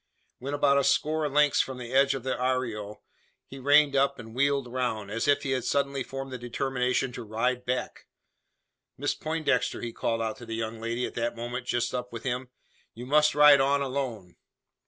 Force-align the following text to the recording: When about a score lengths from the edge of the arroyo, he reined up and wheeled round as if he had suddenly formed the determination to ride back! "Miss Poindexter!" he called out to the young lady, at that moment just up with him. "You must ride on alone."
When 0.39 0.55
about 0.55 0.79
a 0.79 0.83
score 0.83 1.29
lengths 1.29 1.61
from 1.61 1.77
the 1.77 1.93
edge 1.93 2.15
of 2.15 2.23
the 2.23 2.35
arroyo, 2.35 3.03
he 3.45 3.59
reined 3.59 3.95
up 3.95 4.17
and 4.17 4.33
wheeled 4.33 4.67
round 4.73 5.11
as 5.11 5.27
if 5.27 5.43
he 5.43 5.51
had 5.51 5.63
suddenly 5.63 6.01
formed 6.01 6.31
the 6.33 6.39
determination 6.39 7.11
to 7.11 7.23
ride 7.23 7.67
back! 7.67 8.07
"Miss 8.97 9.13
Poindexter!" 9.13 9.79
he 9.81 9.93
called 9.93 10.19
out 10.23 10.37
to 10.37 10.45
the 10.47 10.55
young 10.55 10.79
lady, 10.81 11.05
at 11.05 11.13
that 11.13 11.35
moment 11.37 11.67
just 11.67 11.93
up 11.93 12.11
with 12.11 12.23
him. 12.23 12.49
"You 12.95 13.05
must 13.05 13.35
ride 13.35 13.61
on 13.61 13.83
alone." 13.83 14.37